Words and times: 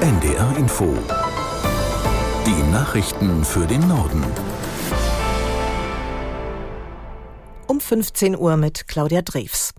NDR 0.00 0.56
Info. 0.58 0.92
Die 2.46 2.72
Nachrichten 2.72 3.44
für 3.44 3.66
den 3.66 3.86
Norden. 3.88 4.22
Um 7.66 7.80
15 7.80 8.36
Uhr 8.36 8.56
mit 8.56 8.86
Claudia 8.88 9.22
Drews. 9.22 9.72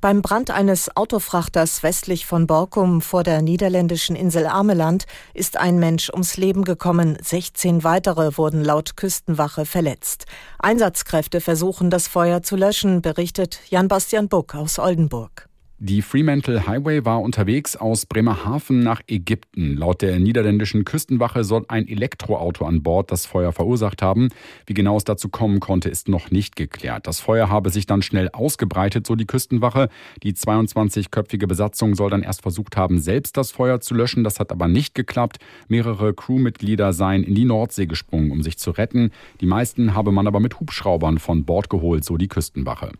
Beim 0.00 0.22
Brand 0.22 0.50
eines 0.50 0.94
Autofrachters 0.96 1.82
westlich 1.82 2.26
von 2.26 2.46
Borkum 2.46 3.00
vor 3.00 3.22
der 3.22 3.40
niederländischen 3.42 4.16
Insel 4.16 4.46
Ameland 4.46 5.06
ist 5.34 5.56
ein 5.56 5.78
Mensch 5.78 6.10
ums 6.10 6.36
Leben 6.36 6.64
gekommen. 6.64 7.16
16 7.22 7.82
weitere 7.82 8.36
wurden 8.36 8.62
laut 8.62 8.96
Küstenwache 8.96 9.64
verletzt. 9.64 10.26
Einsatzkräfte 10.58 11.40
versuchen, 11.40 11.90
das 11.90 12.06
Feuer 12.06 12.42
zu 12.42 12.56
löschen, 12.56 13.02
berichtet 13.02 13.60
Jan-Bastian 13.70 14.28
Buck 14.28 14.54
aus 14.54 14.78
Oldenburg. 14.78 15.49
Die 15.82 16.02
Fremantle 16.02 16.66
Highway 16.66 17.06
war 17.06 17.22
unterwegs 17.22 17.74
aus 17.74 18.04
Bremerhaven 18.04 18.80
nach 18.80 19.00
Ägypten. 19.06 19.78
Laut 19.78 20.02
der 20.02 20.18
niederländischen 20.18 20.84
Küstenwache 20.84 21.42
soll 21.42 21.64
ein 21.68 21.88
Elektroauto 21.88 22.66
an 22.66 22.82
Bord 22.82 23.10
das 23.10 23.24
Feuer 23.24 23.50
verursacht 23.52 24.02
haben. 24.02 24.28
Wie 24.66 24.74
genau 24.74 24.98
es 24.98 25.04
dazu 25.04 25.30
kommen 25.30 25.58
konnte, 25.58 25.88
ist 25.88 26.06
noch 26.06 26.30
nicht 26.30 26.54
geklärt. 26.54 27.06
Das 27.06 27.20
Feuer 27.20 27.48
habe 27.48 27.70
sich 27.70 27.86
dann 27.86 28.02
schnell 28.02 28.28
ausgebreitet, 28.28 29.06
so 29.06 29.16
die 29.16 29.24
Küstenwache. 29.24 29.88
Die 30.22 30.34
22-köpfige 30.34 31.46
Besatzung 31.46 31.94
soll 31.94 32.10
dann 32.10 32.24
erst 32.24 32.42
versucht 32.42 32.76
haben, 32.76 32.98
selbst 32.98 33.38
das 33.38 33.50
Feuer 33.50 33.80
zu 33.80 33.94
löschen. 33.94 34.22
Das 34.22 34.38
hat 34.38 34.52
aber 34.52 34.68
nicht 34.68 34.94
geklappt. 34.94 35.38
Mehrere 35.68 36.12
Crewmitglieder 36.12 36.92
seien 36.92 37.24
in 37.24 37.34
die 37.34 37.46
Nordsee 37.46 37.86
gesprungen, 37.86 38.32
um 38.32 38.42
sich 38.42 38.58
zu 38.58 38.72
retten. 38.72 39.12
Die 39.40 39.46
meisten 39.46 39.94
habe 39.94 40.12
man 40.12 40.26
aber 40.26 40.40
mit 40.40 40.60
Hubschraubern 40.60 41.18
von 41.18 41.46
Bord 41.46 41.70
geholt, 41.70 42.04
so 42.04 42.18
die 42.18 42.28
Küstenwache. 42.28 42.92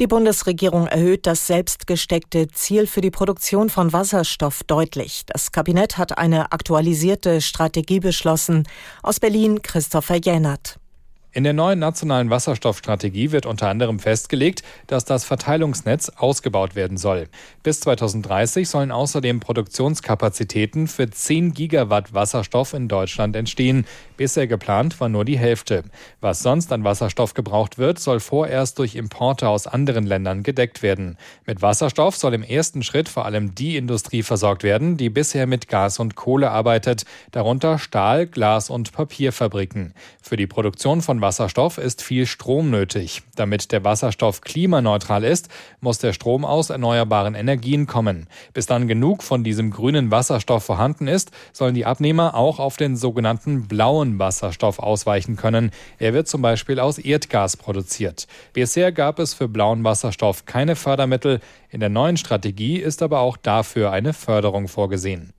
Die 0.00 0.06
Bundesregierung 0.06 0.86
erhöht 0.86 1.26
das 1.26 1.46
selbstgesteckte 1.46 2.48
Ziel 2.48 2.86
für 2.86 3.00
die 3.02 3.10
Produktion 3.10 3.68
von 3.68 3.92
Wasserstoff 3.92 4.62
deutlich. 4.64 5.22
Das 5.26 5.52
Kabinett 5.52 5.98
hat 5.98 6.18
eine 6.18 6.50
aktualisierte 6.52 7.40
Strategie 7.40 8.00
beschlossen. 8.00 8.66
Aus 9.02 9.20
Berlin 9.20 9.62
Christopher 9.62 10.16
Jänert. 10.16 10.78
In 11.34 11.44
der 11.44 11.54
neuen 11.54 11.78
nationalen 11.78 12.28
Wasserstoffstrategie 12.28 13.32
wird 13.32 13.46
unter 13.46 13.68
anderem 13.68 13.98
festgelegt, 13.98 14.62
dass 14.86 15.06
das 15.06 15.24
Verteilungsnetz 15.24 16.10
ausgebaut 16.10 16.74
werden 16.74 16.98
soll. 16.98 17.26
Bis 17.62 17.80
2030 17.80 18.68
sollen 18.68 18.90
außerdem 18.90 19.40
Produktionskapazitäten 19.40 20.88
für 20.88 21.08
10 21.08 21.54
Gigawatt 21.54 22.12
Wasserstoff 22.12 22.74
in 22.74 22.86
Deutschland 22.86 23.34
entstehen. 23.34 23.86
Bisher 24.18 24.46
geplant 24.46 25.00
war 25.00 25.08
nur 25.08 25.24
die 25.24 25.38
Hälfte. 25.38 25.84
Was 26.20 26.42
sonst 26.42 26.70
an 26.70 26.84
Wasserstoff 26.84 27.32
gebraucht 27.32 27.78
wird, 27.78 27.98
soll 27.98 28.20
vorerst 28.20 28.78
durch 28.78 28.94
Importe 28.94 29.48
aus 29.48 29.66
anderen 29.66 30.04
Ländern 30.04 30.42
gedeckt 30.42 30.82
werden. 30.82 31.16
Mit 31.46 31.62
Wasserstoff 31.62 32.14
soll 32.14 32.34
im 32.34 32.42
ersten 32.42 32.82
Schritt 32.82 33.08
vor 33.08 33.24
allem 33.24 33.54
die 33.54 33.78
Industrie 33.78 34.22
versorgt 34.22 34.64
werden, 34.64 34.98
die 34.98 35.08
bisher 35.08 35.46
mit 35.46 35.68
Gas 35.68 35.98
und 35.98 36.14
Kohle 36.14 36.50
arbeitet, 36.50 37.06
darunter 37.30 37.78
Stahl, 37.78 38.26
Glas 38.26 38.68
und 38.68 38.92
Papierfabriken. 38.92 39.94
Für 40.20 40.36
die 40.36 40.46
Produktion 40.46 41.00
von 41.00 41.21
Wasserstoff 41.22 41.78
ist 41.78 42.02
viel 42.02 42.26
Strom 42.26 42.70
nötig. 42.70 43.22
Damit 43.36 43.72
der 43.72 43.84
Wasserstoff 43.84 44.42
klimaneutral 44.42 45.24
ist, 45.24 45.48
muss 45.80 45.98
der 45.98 46.12
Strom 46.12 46.44
aus 46.44 46.68
erneuerbaren 46.68 47.34
Energien 47.34 47.86
kommen. 47.86 48.26
Bis 48.52 48.66
dann 48.66 48.88
genug 48.88 49.22
von 49.22 49.42
diesem 49.44 49.70
grünen 49.70 50.10
Wasserstoff 50.10 50.64
vorhanden 50.64 51.08
ist, 51.08 51.30
sollen 51.52 51.74
die 51.74 51.86
Abnehmer 51.86 52.34
auch 52.34 52.58
auf 52.58 52.76
den 52.76 52.96
sogenannten 52.96 53.68
blauen 53.68 54.18
Wasserstoff 54.18 54.78
ausweichen 54.78 55.36
können. 55.36 55.70
Er 55.98 56.12
wird 56.12 56.28
zum 56.28 56.42
Beispiel 56.42 56.78
aus 56.78 56.98
Erdgas 56.98 57.56
produziert. 57.56 58.26
Bisher 58.52 58.92
gab 58.92 59.18
es 59.18 59.32
für 59.32 59.48
blauen 59.48 59.84
Wasserstoff 59.84 60.44
keine 60.44 60.76
Fördermittel. 60.76 61.40
In 61.70 61.80
der 61.80 61.88
neuen 61.88 62.18
Strategie 62.18 62.76
ist 62.76 63.02
aber 63.02 63.20
auch 63.20 63.38
dafür 63.38 63.92
eine 63.92 64.12
Förderung 64.12 64.68
vorgesehen. 64.68 65.32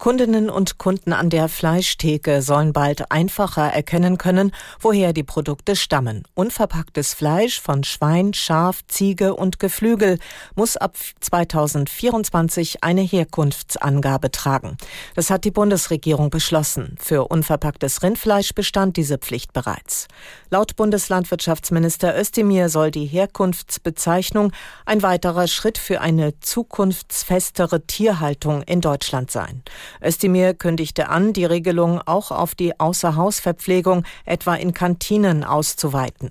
Kundinnen 0.00 0.48
und 0.48 0.78
Kunden 0.78 1.12
an 1.12 1.28
der 1.28 1.46
Fleischtheke 1.50 2.40
sollen 2.40 2.72
bald 2.72 3.12
einfacher 3.12 3.66
erkennen 3.66 4.16
können, 4.16 4.50
woher 4.80 5.12
die 5.12 5.22
Produkte 5.22 5.76
stammen. 5.76 6.22
Unverpacktes 6.32 7.12
Fleisch 7.12 7.60
von 7.60 7.84
Schwein, 7.84 8.32
Schaf, 8.32 8.80
Ziege 8.88 9.34
und 9.34 9.58
Geflügel 9.58 10.18
muss 10.54 10.78
ab 10.78 10.96
2024 11.20 12.82
eine 12.82 13.02
Herkunftsangabe 13.02 14.30
tragen. 14.30 14.78
Das 15.16 15.28
hat 15.28 15.44
die 15.44 15.50
Bundesregierung 15.50 16.30
beschlossen. 16.30 16.96
Für 16.98 17.28
unverpacktes 17.28 18.02
Rindfleisch 18.02 18.54
bestand 18.54 18.96
diese 18.96 19.18
Pflicht 19.18 19.52
bereits. 19.52 20.08
Laut 20.48 20.76
Bundeslandwirtschaftsminister 20.76 22.18
Özdemir 22.18 22.70
soll 22.70 22.90
die 22.90 23.04
Herkunftsbezeichnung 23.04 24.52
ein 24.86 25.02
weiterer 25.02 25.46
Schritt 25.46 25.76
für 25.76 26.00
eine 26.00 26.40
zukunftsfestere 26.40 27.86
Tierhaltung 27.86 28.62
in 28.62 28.80
Deutschland 28.80 29.30
sein. 29.30 29.62
Özdemir 30.02 30.54
kündigte 30.54 31.08
an, 31.08 31.32
die 31.32 31.44
Regelung 31.44 32.00
auch 32.04 32.30
auf 32.30 32.54
die 32.54 32.78
Außerhausverpflegung, 32.78 34.04
etwa 34.24 34.54
in 34.54 34.74
Kantinen, 34.74 35.44
auszuweiten. 35.44 36.30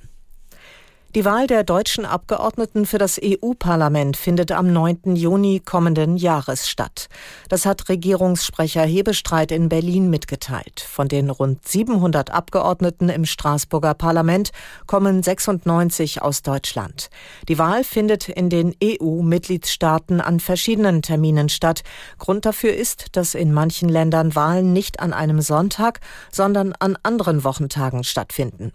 Die 1.20 1.26
Wahl 1.26 1.48
der 1.48 1.66
deutschen 1.66 2.06
Abgeordneten 2.06 2.86
für 2.86 2.98
das 2.98 3.20
EU-Parlament 3.22 4.16
findet 4.16 4.54
am 4.54 4.72
9. 4.72 5.18
Juni 5.18 5.60
kommenden 5.60 6.16
Jahres 6.16 6.70
statt. 6.70 7.10
Das 7.50 7.66
hat 7.66 7.90
Regierungssprecher 7.90 8.84
Hebestreit 8.84 9.52
in 9.52 9.68
Berlin 9.68 10.10
mitgeteilt. 10.10 10.80
Von 10.80 11.10
den 11.10 11.30
rund 11.30 11.68
700 11.68 12.32
Abgeordneten 12.32 13.10
im 13.10 13.26
Straßburger 13.26 13.96
Parlament 13.96 14.52
kommen 14.88 15.22
96 15.22 16.22
aus 16.22 16.42
Deutschland. 16.42 17.10
Die 17.50 17.60
Wahl 17.60 17.84
findet 17.84 18.30
in 18.30 18.50
den 18.50 18.74
EU-Mitgliedstaaten 18.82 20.22
an 20.22 20.40
verschiedenen 20.40 21.02
Terminen 21.02 21.50
statt. 21.50 21.82
Grund 22.18 22.46
dafür 22.46 22.74
ist, 22.74 23.18
dass 23.18 23.36
in 23.36 23.52
manchen 23.52 23.90
Ländern 23.90 24.36
Wahlen 24.36 24.72
nicht 24.72 25.02
an 25.02 25.12
einem 25.12 25.42
Sonntag, 25.42 26.00
sondern 26.32 26.72
an 26.80 26.98
anderen 27.04 27.44
Wochentagen 27.44 28.06
stattfinden. 28.06 28.72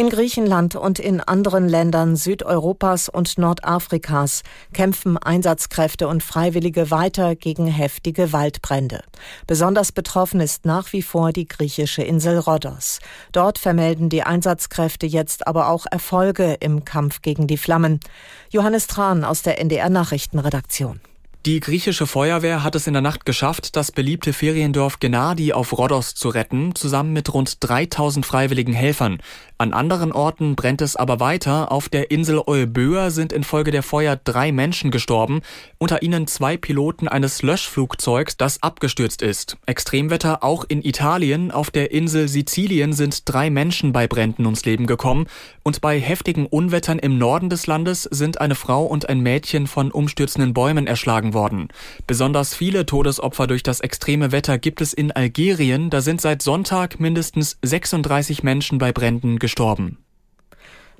In 0.00 0.08
Griechenland 0.08 0.76
und 0.76 0.98
in 0.98 1.20
anderen 1.20 1.68
Ländern 1.68 2.16
Südeuropas 2.16 3.10
und 3.10 3.36
Nordafrikas 3.36 4.44
kämpfen 4.72 5.18
Einsatzkräfte 5.18 6.08
und 6.08 6.22
Freiwillige 6.22 6.90
weiter 6.90 7.36
gegen 7.36 7.66
heftige 7.66 8.32
Waldbrände. 8.32 9.02
Besonders 9.46 9.92
betroffen 9.92 10.40
ist 10.40 10.64
nach 10.64 10.94
wie 10.94 11.02
vor 11.02 11.32
die 11.34 11.46
griechische 11.46 12.02
Insel 12.02 12.38
Rhodos. 12.38 13.00
Dort 13.32 13.58
vermelden 13.58 14.08
die 14.08 14.22
Einsatzkräfte 14.22 15.04
jetzt 15.04 15.46
aber 15.46 15.68
auch 15.68 15.84
Erfolge 15.90 16.54
im 16.60 16.86
Kampf 16.86 17.20
gegen 17.20 17.46
die 17.46 17.58
Flammen. 17.58 18.00
Johannes 18.48 18.86
Tran 18.86 19.22
aus 19.22 19.42
der 19.42 19.60
NDR 19.60 19.90
Nachrichtenredaktion. 19.90 21.00
Die 21.46 21.60
griechische 21.60 22.06
Feuerwehr 22.06 22.62
hat 22.62 22.74
es 22.74 22.86
in 22.86 22.92
der 22.92 23.00
Nacht 23.00 23.24
geschafft, 23.24 23.74
das 23.74 23.92
beliebte 23.92 24.34
Feriendorf 24.34 25.00
Gennadi 25.00 25.54
auf 25.54 25.72
Rhodos 25.72 26.14
zu 26.14 26.28
retten, 26.28 26.74
zusammen 26.74 27.14
mit 27.14 27.32
rund 27.32 27.64
3000 27.64 28.26
freiwilligen 28.26 28.74
Helfern. 28.74 29.22
An 29.60 29.74
anderen 29.74 30.10
Orten 30.10 30.56
brennt 30.56 30.80
es 30.80 30.96
aber 30.96 31.20
weiter. 31.20 31.70
Auf 31.70 31.90
der 31.90 32.10
Insel 32.10 32.40
Euböa 32.46 33.10
sind 33.10 33.30
infolge 33.30 33.70
der 33.70 33.82
Feuer 33.82 34.16
drei 34.16 34.52
Menschen 34.52 34.90
gestorben, 34.90 35.42
unter 35.76 36.00
ihnen 36.00 36.26
zwei 36.26 36.56
Piloten 36.56 37.08
eines 37.08 37.42
Löschflugzeugs, 37.42 38.38
das 38.38 38.62
abgestürzt 38.62 39.20
ist. 39.20 39.58
Extremwetter 39.66 40.42
auch 40.42 40.64
in 40.66 40.82
Italien. 40.82 41.50
Auf 41.50 41.70
der 41.70 41.90
Insel 41.90 42.26
Sizilien 42.26 42.94
sind 42.94 43.28
drei 43.28 43.50
Menschen 43.50 43.92
bei 43.92 44.08
Bränden 44.08 44.46
ums 44.46 44.64
Leben 44.64 44.86
gekommen. 44.86 45.26
Und 45.62 45.82
bei 45.82 46.00
heftigen 46.00 46.46
Unwettern 46.46 46.98
im 46.98 47.18
Norden 47.18 47.50
des 47.50 47.66
Landes 47.66 48.04
sind 48.04 48.40
eine 48.40 48.54
Frau 48.54 48.86
und 48.86 49.10
ein 49.10 49.20
Mädchen 49.20 49.66
von 49.66 49.90
umstürzenden 49.90 50.54
Bäumen 50.54 50.86
erschlagen 50.86 51.34
worden. 51.34 51.68
Besonders 52.06 52.54
viele 52.54 52.86
Todesopfer 52.86 53.46
durch 53.46 53.62
das 53.62 53.80
extreme 53.80 54.32
Wetter 54.32 54.56
gibt 54.56 54.80
es 54.80 54.94
in 54.94 55.12
Algerien. 55.12 55.90
Da 55.90 56.00
sind 56.00 56.22
seit 56.22 56.40
Sonntag 56.40 56.98
mindestens 56.98 57.58
36 57.60 58.42
Menschen 58.42 58.78
bei 58.78 58.90
Bränden 58.90 59.38
gestorben 59.38 59.49
gestorben. 59.50 59.98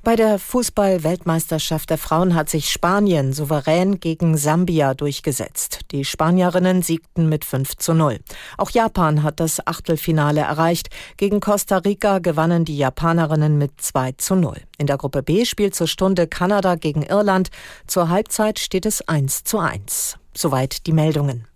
Bei 0.02 0.16
der 0.16 0.38
Fußball-Weltmeisterschaft 0.38 1.90
der 1.90 1.98
Frauen 1.98 2.34
hat 2.34 2.48
sich 2.48 2.70
Spanien 2.70 3.32
souverän 3.34 4.00
gegen 4.00 4.36
Sambia 4.38 4.94
durchgesetzt. 4.94 5.80
Die 5.90 6.06
Spanierinnen 6.06 6.82
siegten 6.82 7.28
mit 7.28 7.44
5 7.44 7.76
zu 7.76 7.92
0. 7.92 8.18
Auch 8.56 8.70
Japan 8.70 9.22
hat 9.22 9.40
das 9.40 9.64
Achtelfinale 9.66 10.40
erreicht. 10.40 10.88
Gegen 11.18 11.40
Costa 11.40 11.78
Rica 11.78 12.18
gewannen 12.18 12.64
die 12.64 12.78
Japanerinnen 12.78 13.58
mit 13.58 13.72
2 13.80 14.12
zu 14.12 14.36
0. 14.36 14.56
In 14.78 14.86
der 14.86 14.96
Gruppe 14.96 15.22
B 15.22 15.44
spielt 15.44 15.74
zur 15.74 15.86
Stunde 15.86 16.26
Kanada 16.26 16.76
gegen 16.76 17.02
Irland. 17.02 17.50
Zur 17.86 18.08
Halbzeit 18.08 18.58
steht 18.58 18.86
es 18.86 19.06
1 19.06 19.44
zu 19.44 19.58
1. 19.58 20.16
Soweit 20.34 20.86
die 20.86 20.92
Meldungen. 20.92 21.49